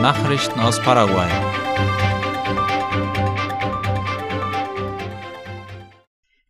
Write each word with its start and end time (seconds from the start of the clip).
Nachrichten 0.00 0.58
aus 0.60 0.80
Paraguay. 0.80 1.28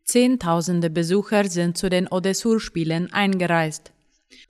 Zehntausende 0.05 0.89
Besucher 0.89 1.45
sind 1.47 1.77
zu 1.77 1.91
den 1.91 2.07
Odessur-Spielen 2.07 3.13
eingereist. 3.13 3.91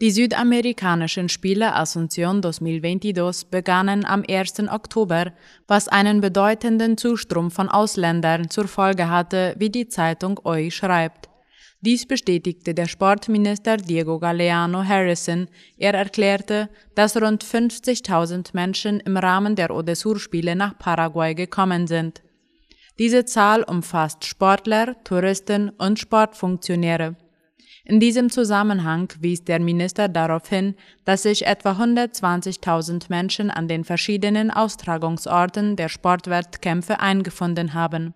Die 0.03 0.11
südamerikanischen 0.11 1.31
Spiele 1.31 1.75
Asunción 1.75 2.43
2022 2.43 3.49
begannen 3.51 4.05
am 4.05 4.23
1. 4.29 4.69
Oktober, 4.71 5.33
was 5.67 5.89
einen 5.89 6.21
bedeutenden 6.21 6.99
Zustrom 6.99 7.51
von 7.51 7.71
Ausländern 7.71 8.51
zur 8.51 8.69
Folge 8.69 9.09
hatte, 9.09 9.55
wie 9.57 9.71
die 9.71 9.89
Zeitung 9.89 10.39
OI 10.45 10.71
schreibt. 10.71 11.30
Dies 11.83 12.07
bestätigte 12.07 12.75
der 12.75 12.87
Sportminister 12.87 13.79
Diego 13.79 14.19
Galeano 14.19 14.85
Harrison. 14.85 15.49
Er 15.79 15.95
erklärte, 15.95 16.69
dass 16.95 17.17
rund 17.17 17.43
50.000 17.43 18.51
Menschen 18.53 19.01
im 19.01 19.17
Rahmen 19.17 19.57
der 19.57 19.75
Odessur-Spiele 19.75 20.55
nach 20.55 20.77
Paraguay 20.79 21.35
gekommen 21.35 21.87
sind. 21.87 22.23
Diese 22.99 23.25
Zahl 23.25 23.63
umfasst 23.63 24.27
Sportler, 24.27 24.95
Touristen 25.05 25.71
und 25.71 25.99
Sportfunktionäre. 25.99 27.17
In 27.87 27.99
diesem 27.99 28.29
Zusammenhang 28.29 29.11
wies 29.19 29.43
der 29.45 29.59
Minister 29.59 30.09
darauf 30.09 30.51
hin, 30.51 30.75
dass 31.07 31.23
sich 31.23 31.47
etwa 31.47 31.73
120.000 31.73 33.07
Menschen 33.09 33.51
an 33.51 33.69
den 33.69 33.85
verschiedenen 33.85 34.51
Austragungsorten 34.51 35.77
der 35.77 35.89
Sportwettkämpfe 35.89 37.01
eingefunden 37.01 37.73
haben. 37.73 38.13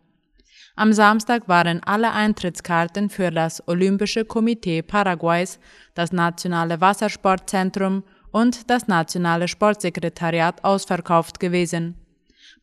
Am 0.77 0.93
Samstag 0.93 1.49
waren 1.49 1.81
alle 1.85 2.13
Eintrittskarten 2.13 3.09
für 3.09 3.31
das 3.31 3.63
Olympische 3.69 4.25
Komitee 4.25 4.83
Paraguays, 4.83 5.61
das 5.95 6.11
Nationale 6.11 6.81
Wassersportzentrum 6.81 8.03
und 8.33 8.69
das 8.69 8.89
Nationale 8.89 9.47
Sportsekretariat 9.47 10.65
ausverkauft 10.65 11.39
gewesen. 11.39 11.95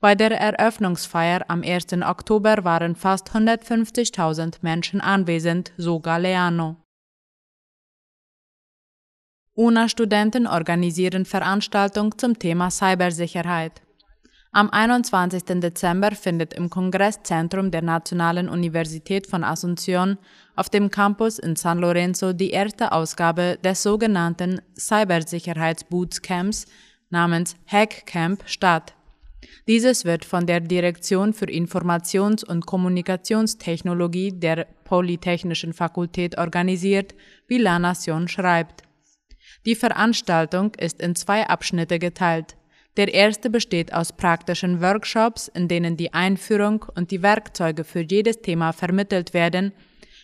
Bei 0.01 0.15
der 0.15 0.31
Eröffnungsfeier 0.31 1.45
am 1.47 1.63
1. 1.63 1.93
Oktober 2.03 2.65
waren 2.65 2.97
fast 2.97 3.29
150.000 3.29 4.57
Menschen 4.61 4.99
anwesend, 4.99 5.71
so 5.77 6.01
Galeano. 6.01 6.75
UNA-Studenten 9.53 10.47
organisieren 10.47 11.23
Veranstaltung 11.23 12.17
zum 12.17 12.37
Thema 12.37 12.71
Cybersicherheit. 12.71 13.81
Am 14.53 14.69
21. 14.69 15.61
Dezember 15.61 16.11
findet 16.11 16.53
im 16.53 16.69
Kongresszentrum 16.69 17.71
der 17.71 17.81
Nationalen 17.81 18.49
Universität 18.49 19.25
von 19.25 19.45
Asunción 19.45 20.17
auf 20.57 20.69
dem 20.69 20.91
Campus 20.91 21.39
in 21.39 21.55
San 21.55 21.79
Lorenzo 21.79 22.33
die 22.33 22.49
erste 22.49 22.91
Ausgabe 22.91 23.57
des 23.63 23.81
sogenannten 23.81 24.61
Cybersicherheitsbootcamps 24.77 26.65
namens 27.09 27.55
Hackcamp 27.65 28.43
statt. 28.45 28.93
Dieses 29.69 30.03
wird 30.03 30.25
von 30.25 30.45
der 30.45 30.59
Direktion 30.59 31.33
für 31.33 31.45
Informations- 31.45 32.43
und 32.43 32.65
Kommunikationstechnologie 32.65 34.33
der 34.33 34.67
Polytechnischen 34.83 35.71
Fakultät 35.71 36.37
organisiert, 36.37 37.15
wie 37.47 37.57
La 37.57 37.79
Nation 37.79 38.27
schreibt. 38.27 38.83
Die 39.65 39.75
Veranstaltung 39.75 40.75
ist 40.75 41.01
in 41.01 41.15
zwei 41.15 41.47
Abschnitte 41.47 41.99
geteilt. 41.99 42.57
Der 42.97 43.13
erste 43.13 43.49
besteht 43.49 43.93
aus 43.93 44.11
praktischen 44.11 44.81
Workshops, 44.81 45.47
in 45.47 45.67
denen 45.67 45.95
die 45.95 46.13
Einführung 46.13 46.85
und 46.95 47.11
die 47.11 47.21
Werkzeuge 47.21 47.83
für 47.83 48.01
jedes 48.01 48.41
Thema 48.41 48.73
vermittelt 48.73 49.33
werden, 49.33 49.71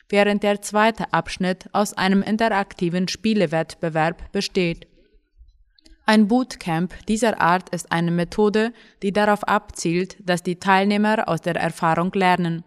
während 0.10 0.44
der 0.44 0.62
zweite 0.62 1.14
Abschnitt 1.14 1.70
aus 1.72 1.94
einem 1.94 2.22
interaktiven 2.22 3.08
Spielewettbewerb 3.08 4.32
besteht. 4.32 4.88
Ein 6.06 6.28
Bootcamp 6.28 6.94
dieser 7.08 7.42
Art 7.42 7.70
ist 7.70 7.92
eine 7.92 8.12
Methode, 8.12 8.74
die 9.02 9.12
darauf 9.12 9.46
abzielt, 9.46 10.18
dass 10.20 10.44
die 10.44 10.60
Teilnehmer 10.60 11.28
aus 11.28 11.42
der 11.42 11.56
Erfahrung 11.56 12.12
lernen. 12.14 12.64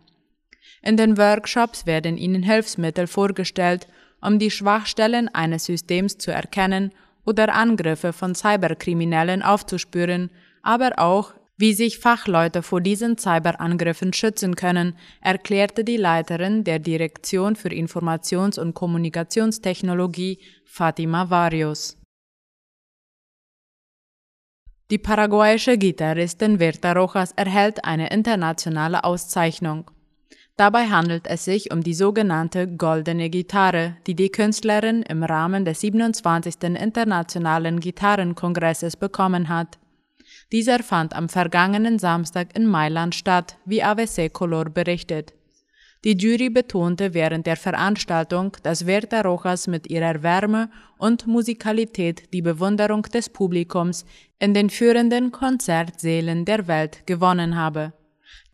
In 0.82 0.96
den 0.96 1.16
Workshops 1.18 1.86
werden 1.86 2.16
ihnen 2.16 2.42
Hilfsmittel 2.42 3.06
vorgestellt 3.06 3.86
um 4.20 4.38
die 4.38 4.50
Schwachstellen 4.50 5.28
eines 5.28 5.64
Systems 5.64 6.18
zu 6.18 6.30
erkennen 6.30 6.92
oder 7.30 7.54
Angriffe 7.54 8.12
von 8.12 8.34
Cyberkriminellen 8.34 9.42
aufzuspüren, 9.42 10.30
aber 10.62 10.98
auch, 10.98 11.32
wie 11.56 11.72
sich 11.74 11.98
Fachleute 11.98 12.62
vor 12.62 12.80
diesen 12.80 13.16
Cyberangriffen 13.16 14.12
schützen 14.12 14.56
können, 14.56 14.96
erklärte 15.20 15.84
die 15.84 15.96
Leiterin 15.96 16.64
der 16.64 16.78
Direktion 16.78 17.54
für 17.54 17.68
Informations- 17.68 18.58
und 18.58 18.74
Kommunikationstechnologie 18.74 20.38
Fatima 20.64 21.30
Varios. 21.30 21.96
Die 24.90 24.98
paraguayische 24.98 25.78
Gitarristin 25.78 26.58
Berta 26.58 26.92
Rojas 26.92 27.32
erhält 27.32 27.84
eine 27.84 28.10
internationale 28.10 29.04
Auszeichnung. 29.04 29.88
Dabei 30.56 30.88
handelt 30.88 31.26
es 31.26 31.44
sich 31.44 31.72
um 31.72 31.82
die 31.82 31.94
sogenannte 31.94 32.68
Goldene 32.68 33.30
Gitarre, 33.30 33.96
die 34.06 34.14
die 34.14 34.30
Künstlerin 34.30 35.02
im 35.02 35.22
Rahmen 35.22 35.64
des 35.64 35.80
27. 35.80 36.62
Internationalen 36.62 37.80
Gitarrenkongresses 37.80 38.96
bekommen 38.96 39.48
hat. 39.48 39.78
Dieser 40.52 40.80
fand 40.80 41.14
am 41.14 41.28
vergangenen 41.28 41.98
Samstag 41.98 42.56
in 42.56 42.66
Mailand 42.66 43.14
statt, 43.14 43.56
wie 43.64 43.82
AVC 43.82 44.32
Color 44.32 44.66
berichtet. 44.66 45.32
Die 46.02 46.16
Jury 46.16 46.48
betonte 46.48 47.12
während 47.12 47.46
der 47.46 47.56
Veranstaltung, 47.56 48.56
dass 48.62 48.84
Verta 48.84 49.20
Rojas 49.20 49.66
mit 49.66 49.90
ihrer 49.90 50.22
Wärme 50.22 50.70
und 50.96 51.26
Musikalität 51.26 52.32
die 52.32 52.40
Bewunderung 52.40 53.02
des 53.02 53.28
Publikums 53.28 54.06
in 54.38 54.54
den 54.54 54.70
führenden 54.70 55.30
Konzertsälen 55.30 56.46
der 56.46 56.66
Welt 56.68 57.06
gewonnen 57.06 57.54
habe. 57.54 57.92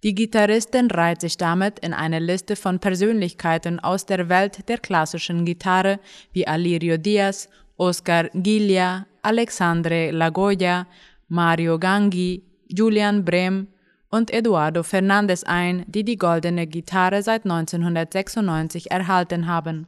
Die 0.03 0.15
Gitarristin 0.15 0.91
reiht 0.91 1.23
sich 1.23 1.37
damit 1.37 1.79
in 1.79 1.95
eine 1.95 2.19
Liste 2.19 2.55
von 2.55 2.79
Persönlichkeiten 2.79 3.81
aus 3.81 4.07
der 4.07 4.29
Welt 4.29 4.69
der 4.69 4.79
klassischen 4.79 5.45
Gitarre 5.45 5.99
wie 6.33 6.47
Alirio 6.47 6.99
Diaz, 6.99 7.49
Oscar 7.77 8.29
Giglia, 8.34 9.07
Alexandre 9.23 10.11
Lagoya, 10.11 10.87
Mario 11.29 11.79
Ganghi, 11.79 12.43
Julian 12.69 13.25
Brem 13.25 13.69
und 14.11 14.33
Eduardo 14.33 14.83
Fernandez 14.83 15.45
ein, 15.45 15.84
die 15.87 16.05
die 16.05 16.17
goldene 16.17 16.67
Gitarre 16.67 17.23
seit 17.23 17.45
1996 17.45 18.91
erhalten 18.91 19.47
haben. 19.47 19.87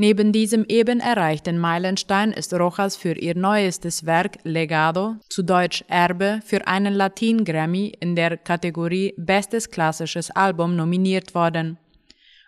Neben 0.00 0.32
diesem 0.32 0.64
eben 0.68 1.00
erreichten 1.00 1.58
Meilenstein 1.58 2.30
ist 2.30 2.54
Rojas 2.54 2.94
für 2.94 3.18
ihr 3.18 3.36
neuestes 3.36 4.06
Werk 4.06 4.38
Legado, 4.44 5.16
zu 5.28 5.42
Deutsch 5.42 5.84
Erbe, 5.88 6.40
für 6.46 6.68
einen 6.68 6.94
Latin 6.94 7.44
Grammy 7.44 7.92
in 7.98 8.14
der 8.14 8.36
Kategorie 8.36 9.12
Bestes 9.16 9.68
klassisches 9.72 10.30
Album 10.30 10.76
nominiert 10.76 11.34
worden. 11.34 11.78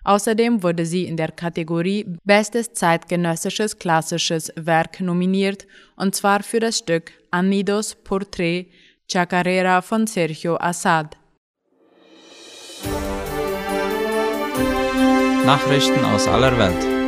Außerdem 0.05 0.62
wurde 0.62 0.87
sie 0.87 1.06
in 1.06 1.16
der 1.16 1.33
Kategorie 1.33 2.06
Bestes 2.22 2.72
zeitgenössisches 2.72 3.81
klassisches 3.81 4.53
Werk 4.55 5.00
nominiert, 5.00 5.67
und 5.97 6.15
zwar 6.15 6.44
für 6.44 6.61
das 6.61 6.78
Stück 6.78 7.11
Anidos 7.32 7.97
Portrait 7.97 8.69
Chacarera 9.11 9.82
von 9.82 10.06
Sergio 10.06 10.56
Assad. 10.56 11.17
Nachrichten 15.44 16.05
aus 16.05 16.28
aller 16.28 16.56
Welt. 16.56 17.00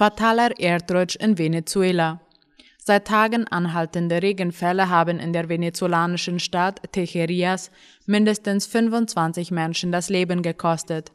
Fataler 0.00 0.58
Erdrutsch 0.58 1.16
in 1.16 1.36
Venezuela. 1.36 2.22
Seit 2.78 3.06
Tagen 3.06 3.46
anhaltende 3.46 4.22
Regenfälle 4.22 4.88
haben 4.88 5.18
in 5.18 5.34
der 5.34 5.50
venezolanischen 5.50 6.40
Stadt 6.40 6.80
Tejerias 6.92 7.70
mindestens 8.06 8.66
25 8.66 9.50
Menschen 9.50 9.92
das 9.92 10.08
Leben 10.08 10.40
gekostet. 10.40 11.12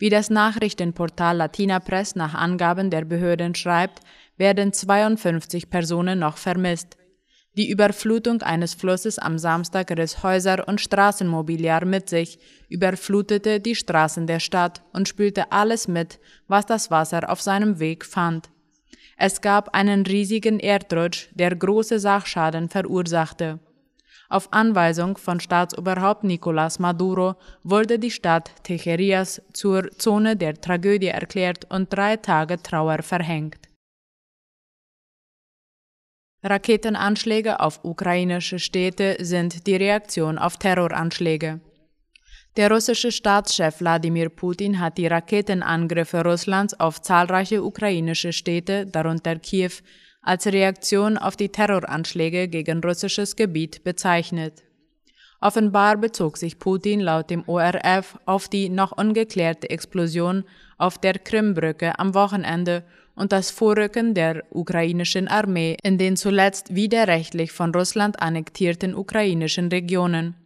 Wie 0.00 0.10
das 0.10 0.30
Nachrichtenportal 0.30 1.36
Latina 1.36 1.78
Press 1.78 2.16
nach 2.16 2.34
Angaben 2.34 2.90
der 2.90 3.04
Behörden 3.04 3.54
schreibt, 3.54 4.00
werden 4.36 4.72
52 4.72 5.70
Personen 5.70 6.18
noch 6.18 6.38
vermisst. 6.38 6.97
Die 7.58 7.70
Überflutung 7.70 8.42
eines 8.42 8.74
Flusses 8.74 9.18
am 9.18 9.36
Samstag 9.36 9.90
riss 9.90 10.22
Häuser 10.22 10.68
und 10.68 10.80
Straßenmobiliar 10.80 11.84
mit 11.86 12.08
sich, 12.08 12.38
überflutete 12.68 13.58
die 13.58 13.74
Straßen 13.74 14.28
der 14.28 14.38
Stadt 14.38 14.80
und 14.92 15.08
spülte 15.08 15.50
alles 15.50 15.88
mit, 15.88 16.20
was 16.46 16.66
das 16.66 16.92
Wasser 16.92 17.28
auf 17.28 17.42
seinem 17.42 17.80
Weg 17.80 18.04
fand. 18.04 18.48
Es 19.16 19.40
gab 19.40 19.74
einen 19.74 20.06
riesigen 20.06 20.60
Erdrutsch, 20.60 21.30
der 21.32 21.56
große 21.56 21.98
Sachschaden 21.98 22.68
verursachte. 22.68 23.58
Auf 24.28 24.52
Anweisung 24.52 25.18
von 25.18 25.40
Staatsoberhaupt 25.40 26.22
Nicolás 26.22 26.80
Maduro 26.80 27.34
wurde 27.64 27.98
die 27.98 28.12
Stadt 28.12 28.52
Tejerias 28.62 29.42
zur 29.52 29.90
Zone 29.98 30.36
der 30.36 30.60
Tragödie 30.60 31.08
erklärt 31.08 31.66
und 31.70 31.92
drei 31.92 32.18
Tage 32.18 32.62
Trauer 32.62 33.02
verhängt. 33.02 33.67
Raketenanschläge 36.42 37.58
auf 37.58 37.80
ukrainische 37.84 38.60
Städte 38.60 39.16
sind 39.18 39.66
die 39.66 39.74
Reaktion 39.74 40.38
auf 40.38 40.56
Terroranschläge. 40.56 41.60
Der 42.56 42.70
russische 42.70 43.10
Staatschef 43.10 43.80
Wladimir 43.80 44.28
Putin 44.28 44.78
hat 44.78 44.98
die 44.98 45.08
Raketenangriffe 45.08 46.22
Russlands 46.24 46.78
auf 46.78 47.02
zahlreiche 47.02 47.62
ukrainische 47.64 48.32
Städte, 48.32 48.86
darunter 48.86 49.36
Kiew, 49.36 49.72
als 50.22 50.46
Reaktion 50.46 51.18
auf 51.18 51.36
die 51.36 51.48
Terroranschläge 51.48 52.46
gegen 52.46 52.82
russisches 52.82 53.34
Gebiet 53.34 53.82
bezeichnet. 53.82 54.62
Offenbar 55.40 55.96
bezog 55.96 56.36
sich 56.36 56.58
Putin 56.58 57.00
laut 57.00 57.30
dem 57.30 57.48
ORF 57.48 58.18
auf 58.26 58.48
die 58.48 58.68
noch 58.68 58.92
ungeklärte 58.92 59.70
Explosion 59.70 60.44
auf 60.78 60.98
der 60.98 61.14
Krimbrücke 61.14 61.98
am 61.98 62.14
Wochenende 62.14 62.84
und 63.18 63.32
das 63.32 63.50
Vorrücken 63.50 64.14
der 64.14 64.44
ukrainischen 64.50 65.26
Armee 65.28 65.76
in 65.82 65.98
den 65.98 66.16
zuletzt 66.16 66.74
widerrechtlich 66.74 67.52
von 67.52 67.74
Russland 67.74 68.22
annektierten 68.22 68.94
ukrainischen 68.94 69.68
Regionen. 69.68 70.36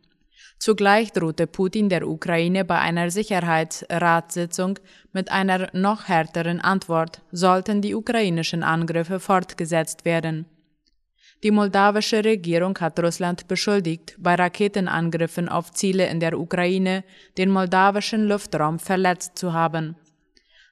Zugleich 0.58 1.12
drohte 1.12 1.46
Putin 1.46 1.88
der 1.88 2.08
Ukraine 2.08 2.64
bei 2.64 2.78
einer 2.78 3.10
Sicherheitsratssitzung 3.10 4.78
mit 5.12 5.30
einer 5.30 5.68
noch 5.72 6.08
härteren 6.08 6.60
Antwort, 6.60 7.20
sollten 7.32 7.82
die 7.82 7.94
ukrainischen 7.94 8.62
Angriffe 8.62 9.20
fortgesetzt 9.20 10.04
werden. 10.04 10.46
Die 11.42 11.50
moldawische 11.50 12.24
Regierung 12.24 12.78
hat 12.78 13.00
Russland 13.00 13.48
beschuldigt, 13.48 14.14
bei 14.18 14.36
Raketenangriffen 14.36 15.48
auf 15.48 15.72
Ziele 15.72 16.06
in 16.06 16.20
der 16.20 16.38
Ukraine 16.38 17.02
den 17.36 17.50
moldawischen 17.50 18.28
Luftraum 18.28 18.78
verletzt 18.78 19.36
zu 19.36 19.52
haben. 19.52 19.96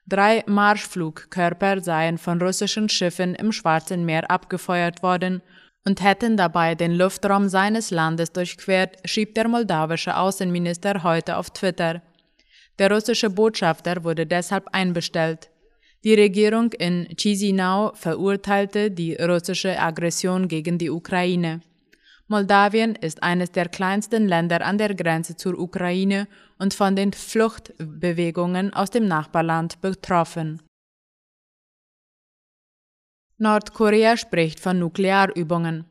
Drei 0.07 0.43
Marschflugkörper 0.47 1.81
seien 1.81 2.17
von 2.17 2.41
russischen 2.41 2.89
Schiffen 2.89 3.35
im 3.35 3.51
Schwarzen 3.51 4.05
Meer 4.05 4.29
abgefeuert 4.29 5.03
worden 5.03 5.41
und 5.85 6.01
hätten 6.01 6.37
dabei 6.37 6.75
den 6.75 6.93
Luftraum 6.93 7.49
seines 7.49 7.91
Landes 7.91 8.31
durchquert, 8.31 8.97
schrieb 9.05 9.35
der 9.35 9.47
moldawische 9.47 10.15
Außenminister 10.17 11.03
heute 11.03 11.37
auf 11.37 11.49
Twitter. 11.51 12.01
Der 12.79 12.91
russische 12.91 13.29
Botschafter 13.29 14.03
wurde 14.03 14.25
deshalb 14.25 14.67
einbestellt. 14.71 15.49
Die 16.03 16.15
Regierung 16.15 16.71
in 16.73 17.07
Chisinau 17.15 17.91
verurteilte 17.93 18.89
die 18.89 19.13
russische 19.15 19.79
Aggression 19.79 20.47
gegen 20.47 20.77
die 20.77 20.89
Ukraine. 20.89 21.61
Moldawien 22.31 22.95
ist 22.95 23.23
eines 23.23 23.51
der 23.51 23.67
kleinsten 23.67 24.25
Länder 24.25 24.65
an 24.65 24.77
der 24.77 24.95
Grenze 24.95 25.35
zur 25.35 25.59
Ukraine 25.59 26.29
und 26.59 26.73
von 26.73 26.95
den 26.95 27.11
Fluchtbewegungen 27.11 28.73
aus 28.73 28.89
dem 28.89 29.05
Nachbarland 29.05 29.81
betroffen. 29.81 30.61
Nordkorea 33.37 34.15
spricht 34.15 34.61
von 34.61 34.79
Nuklearübungen. 34.79 35.83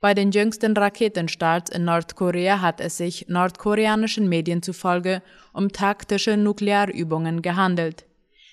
Bei 0.00 0.12
den 0.12 0.32
jüngsten 0.32 0.76
Raketenstarts 0.76 1.70
in 1.70 1.86
Nordkorea 1.86 2.60
hat 2.60 2.82
es 2.82 2.98
sich 2.98 3.28
nordkoreanischen 3.28 4.28
Medien 4.28 4.62
zufolge 4.62 5.22
um 5.54 5.72
taktische 5.72 6.36
Nuklearübungen 6.36 7.40
gehandelt. 7.40 8.04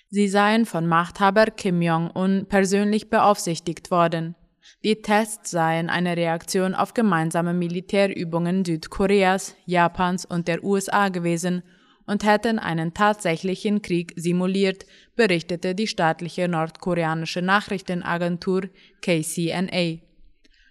Sie 0.10 0.30
seien 0.30 0.66
von 0.66 0.88
Machthaber 0.88 1.48
Kim 1.48 1.82
Jong-un 1.82 2.46
persönlich 2.48 3.10
beaufsichtigt 3.10 3.92
worden. 3.92 4.36
Die 4.84 5.02
Tests 5.02 5.52
seien 5.52 5.90
eine 5.90 6.16
Reaktion 6.16 6.76
auf 6.76 6.94
gemeinsame 6.94 7.54
Militärübungen 7.54 8.64
Südkoreas, 8.64 9.56
Japans 9.66 10.26
und 10.26 10.48
der 10.48 10.64
USA 10.64 11.10
gewesen 11.10 11.64
und 12.06 12.24
hätten 12.24 12.58
einen 12.58 12.94
tatsächlichen 12.94 13.82
Krieg 13.82 14.14
simuliert, 14.16 14.86
berichtete 15.16 15.76
die 15.76 15.88
staatliche 15.88 16.48
nordkoreanische 16.48 17.42
Nachrichtenagentur 17.42 18.70
KCNA. 19.02 20.07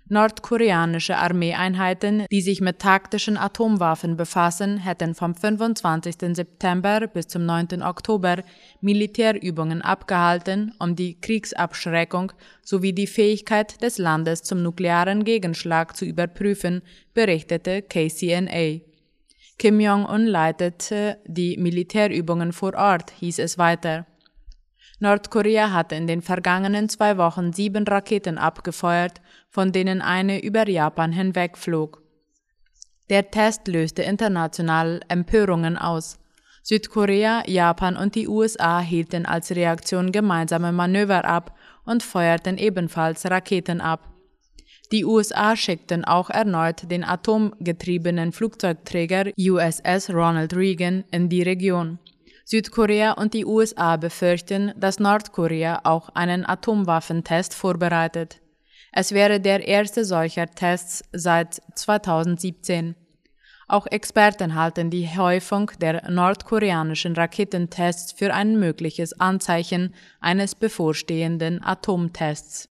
Nordkoreanische 0.08 1.16
Armeeeinheiten, 1.16 2.26
die 2.30 2.40
sich 2.40 2.60
mit 2.60 2.78
taktischen 2.78 3.36
Atomwaffen 3.36 4.16
befassen, 4.16 4.78
hätten 4.78 5.16
vom 5.16 5.34
25. 5.34 6.14
September 6.36 7.08
bis 7.08 7.26
zum 7.26 7.44
9. 7.44 7.82
Oktober 7.82 8.44
Militärübungen 8.80 9.82
abgehalten, 9.82 10.72
um 10.78 10.94
die 10.94 11.20
Kriegsabschreckung 11.20 12.32
sowie 12.62 12.92
die 12.92 13.08
Fähigkeit 13.08 13.82
des 13.82 13.98
Landes 13.98 14.44
zum 14.44 14.62
nuklearen 14.62 15.24
Gegenschlag 15.24 15.96
zu 15.96 16.04
überprüfen, 16.04 16.82
berichtete 17.12 17.82
KCNA. 17.82 18.82
Kim 19.58 19.80
Jong-un 19.80 20.26
leitete 20.26 21.18
die 21.26 21.56
Militärübungen 21.56 22.52
vor 22.52 22.74
Ort, 22.74 23.10
hieß 23.10 23.40
es 23.40 23.58
weiter. 23.58 24.06
Nordkorea 24.98 25.72
hatte 25.72 25.94
in 25.94 26.06
den 26.06 26.22
vergangenen 26.22 26.88
zwei 26.88 27.18
Wochen 27.18 27.52
sieben 27.52 27.86
Raketen 27.86 28.38
abgefeuert, 28.38 29.20
von 29.50 29.72
denen 29.72 30.00
eine 30.00 30.42
über 30.42 30.68
Japan 30.68 31.12
hinwegflog. 31.12 32.02
Der 33.10 33.30
Test 33.30 33.68
löste 33.68 34.02
international 34.02 35.00
Empörungen 35.08 35.76
aus. 35.76 36.18
Südkorea, 36.62 37.44
Japan 37.46 37.96
und 37.96 38.16
die 38.16 38.26
USA 38.26 38.80
hielten 38.80 39.26
als 39.26 39.54
Reaktion 39.54 40.10
gemeinsame 40.10 40.72
Manöver 40.72 41.24
ab 41.24 41.56
und 41.84 42.02
feuerten 42.02 42.58
ebenfalls 42.58 43.30
Raketen 43.30 43.80
ab. 43.80 44.12
Die 44.90 45.04
USA 45.04 45.56
schickten 45.56 46.04
auch 46.04 46.30
erneut 46.30 46.90
den 46.90 47.04
atomgetriebenen 47.04 48.32
Flugzeugträger 48.32 49.30
USS 49.38 50.10
Ronald 50.10 50.56
Reagan 50.56 51.04
in 51.10 51.28
die 51.28 51.42
Region. 51.42 51.98
Südkorea 52.48 53.14
und 53.14 53.34
die 53.34 53.44
USA 53.44 53.96
befürchten, 53.96 54.72
dass 54.76 55.00
Nordkorea 55.00 55.80
auch 55.82 56.10
einen 56.10 56.48
Atomwaffentest 56.48 57.54
vorbereitet. 57.54 58.40
Es 58.92 59.10
wäre 59.10 59.40
der 59.40 59.66
erste 59.66 60.04
solcher 60.04 60.46
Tests 60.46 61.02
seit 61.12 61.60
2017. 61.74 62.94
Auch 63.66 63.88
Experten 63.88 64.54
halten 64.54 64.90
die 64.90 65.08
Häufung 65.08 65.72
der 65.80 66.08
nordkoreanischen 66.08 67.16
Raketentests 67.16 68.12
für 68.12 68.32
ein 68.32 68.60
mögliches 68.60 69.18
Anzeichen 69.18 69.92
eines 70.20 70.54
bevorstehenden 70.54 71.64
Atomtests. 71.64 72.68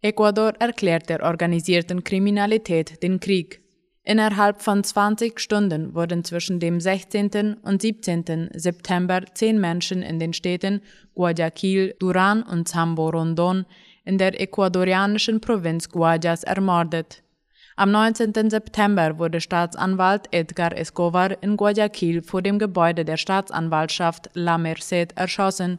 Ecuador 0.00 0.54
erklärt 0.58 1.10
der 1.10 1.22
organisierten 1.22 2.02
Kriminalität 2.04 3.02
den 3.02 3.20
Krieg. 3.20 3.61
Innerhalb 4.04 4.60
von 4.60 4.82
20 4.82 5.38
Stunden 5.38 5.94
wurden 5.94 6.24
zwischen 6.24 6.58
dem 6.58 6.80
16. 6.80 7.58
und 7.62 7.80
17. 7.80 8.50
September 8.52 9.20
zehn 9.32 9.60
Menschen 9.60 10.02
in 10.02 10.18
den 10.18 10.32
Städten 10.32 10.82
Guayaquil, 11.14 11.94
Duran 12.00 12.42
und 12.42 12.66
Zambo 12.66 13.10
Rondon 13.10 13.64
in 14.04 14.18
der 14.18 14.40
ecuadorianischen 14.40 15.40
Provinz 15.40 15.88
Guayas 15.88 16.42
ermordet. 16.42 17.22
Am 17.76 17.92
19. 17.92 18.50
September 18.50 19.18
wurde 19.18 19.40
Staatsanwalt 19.40 20.26
Edgar 20.32 20.76
Escobar 20.76 21.40
in 21.40 21.56
Guayaquil 21.56 22.22
vor 22.22 22.42
dem 22.42 22.58
Gebäude 22.58 23.04
der 23.04 23.16
Staatsanwaltschaft 23.16 24.30
La 24.34 24.58
Merced 24.58 25.16
erschossen, 25.16 25.78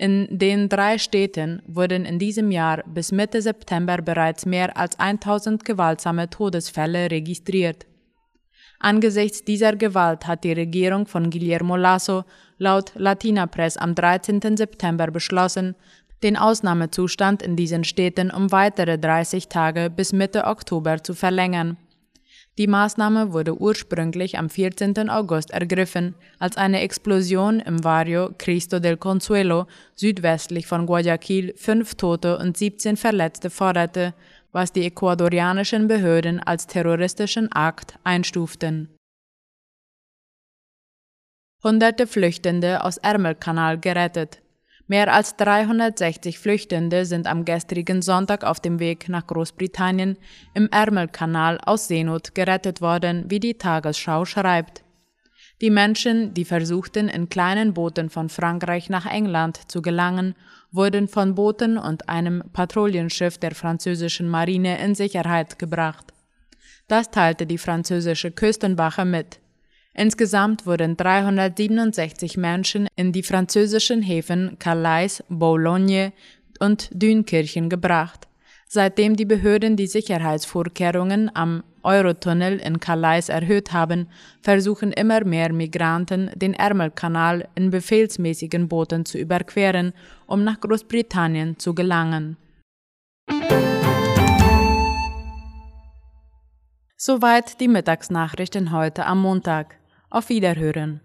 in 0.00 0.26
den 0.30 0.70
drei 0.70 0.96
Städten 0.96 1.60
wurden 1.66 2.06
in 2.06 2.18
diesem 2.18 2.50
Jahr 2.50 2.82
bis 2.86 3.12
Mitte 3.12 3.42
September 3.42 3.98
bereits 3.98 4.46
mehr 4.46 4.74
als 4.78 4.98
1000 4.98 5.62
gewaltsame 5.62 6.30
Todesfälle 6.30 7.10
registriert. 7.10 7.84
Angesichts 8.78 9.44
dieser 9.44 9.76
Gewalt 9.76 10.26
hat 10.26 10.42
die 10.44 10.54
Regierung 10.54 11.06
von 11.06 11.28
Guillermo 11.28 11.76
Lasso 11.76 12.24
laut 12.56 12.92
Latina 12.94 13.46
Press 13.46 13.76
am 13.76 13.94
13. 13.94 14.56
September 14.56 15.08
beschlossen, 15.10 15.74
den 16.22 16.38
Ausnahmezustand 16.38 17.42
in 17.42 17.56
diesen 17.56 17.84
Städten 17.84 18.30
um 18.30 18.50
weitere 18.52 18.98
30 18.98 19.48
Tage 19.48 19.90
bis 19.90 20.14
Mitte 20.14 20.44
Oktober 20.44 21.02
zu 21.02 21.12
verlängern. 21.12 21.76
Die 22.60 22.66
Maßnahme 22.66 23.32
wurde 23.32 23.58
ursprünglich 23.58 24.36
am 24.36 24.50
14. 24.50 25.08
August 25.08 25.50
ergriffen, 25.50 26.14
als 26.38 26.58
eine 26.58 26.82
Explosion 26.82 27.58
im 27.58 27.78
Barrio 27.78 28.34
Cristo 28.36 28.80
del 28.80 28.98
Consuelo 28.98 29.66
südwestlich 29.94 30.66
von 30.66 30.84
Guayaquil 30.84 31.54
fünf 31.56 31.94
Tote 31.94 32.36
und 32.36 32.58
17 32.58 32.98
Verletzte 32.98 33.48
forderte, 33.48 34.12
was 34.52 34.74
die 34.74 34.84
ecuadorianischen 34.84 35.88
Behörden 35.88 36.38
als 36.38 36.66
terroristischen 36.66 37.50
Akt 37.50 37.98
einstuften. 38.04 38.90
Hunderte 41.64 42.06
Flüchtende 42.06 42.84
aus 42.84 42.98
Ärmelkanal 42.98 43.80
gerettet. 43.80 44.42
Mehr 44.90 45.14
als 45.14 45.36
360 45.36 46.40
Flüchtende 46.40 47.04
sind 47.04 47.28
am 47.28 47.44
gestrigen 47.44 48.02
Sonntag 48.02 48.42
auf 48.42 48.58
dem 48.58 48.80
Weg 48.80 49.08
nach 49.08 49.24
Großbritannien 49.24 50.18
im 50.52 50.68
Ärmelkanal 50.68 51.60
aus 51.64 51.86
Seenot 51.86 52.34
gerettet 52.34 52.80
worden, 52.80 53.26
wie 53.28 53.38
die 53.38 53.54
Tagesschau 53.54 54.24
schreibt. 54.24 54.82
Die 55.60 55.70
Menschen, 55.70 56.34
die 56.34 56.44
versuchten, 56.44 57.08
in 57.08 57.28
kleinen 57.28 57.72
Booten 57.72 58.10
von 58.10 58.28
Frankreich 58.28 58.90
nach 58.90 59.06
England 59.06 59.70
zu 59.70 59.80
gelangen, 59.80 60.34
wurden 60.72 61.06
von 61.06 61.36
Booten 61.36 61.78
und 61.78 62.08
einem 62.08 62.42
Patrouillenschiff 62.52 63.38
der 63.38 63.54
französischen 63.54 64.28
Marine 64.28 64.82
in 64.82 64.96
Sicherheit 64.96 65.60
gebracht. 65.60 66.12
Das 66.88 67.12
teilte 67.12 67.46
die 67.46 67.58
französische 67.58 68.32
Küstenwache 68.32 69.04
mit. 69.04 69.38
Insgesamt 70.00 70.64
wurden 70.64 70.96
367 70.96 72.38
Menschen 72.38 72.88
in 72.96 73.12
die 73.12 73.22
französischen 73.22 74.00
Häfen 74.00 74.56
Calais, 74.58 75.22
Boulogne 75.28 76.14
und 76.58 76.88
Dünkirchen 76.90 77.68
gebracht. 77.68 78.26
Seitdem 78.66 79.14
die 79.14 79.26
Behörden 79.26 79.76
die 79.76 79.86
Sicherheitsvorkehrungen 79.86 81.30
am 81.36 81.64
Eurotunnel 81.82 82.56
in 82.60 82.80
Calais 82.80 83.28
erhöht 83.28 83.74
haben, 83.74 84.08
versuchen 84.40 84.90
immer 84.92 85.22
mehr 85.22 85.52
Migranten, 85.52 86.30
den 86.34 86.54
Ärmelkanal 86.54 87.46
in 87.54 87.68
befehlsmäßigen 87.68 88.68
Booten 88.68 89.04
zu 89.04 89.18
überqueren, 89.18 89.92
um 90.26 90.44
nach 90.44 90.60
Großbritannien 90.60 91.58
zu 91.58 91.74
gelangen. 91.74 92.38
Soweit 96.96 97.60
die 97.60 97.68
Mittagsnachrichten 97.68 98.72
heute 98.72 99.04
am 99.04 99.20
Montag. 99.20 99.79
Auf 100.12 100.28
Wiederhören. 100.28 101.00